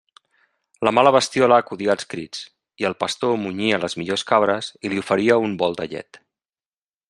La 0.87 0.91
mala 0.97 1.11
bestiola 1.15 1.59
acudia 1.63 1.91
als 1.95 2.07
crits, 2.15 2.41
i 2.85 2.89
el 2.91 2.97
pastor 3.03 3.37
munyia 3.43 3.81
les 3.85 3.99
millors 4.01 4.27
cabres 4.33 4.73
i 4.89 4.95
li 4.95 5.03
oferia 5.07 5.41
un 5.49 5.55
bol 5.63 5.81
de 5.83 5.91
llet. 5.93 6.25